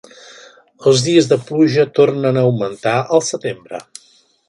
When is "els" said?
0.91-1.03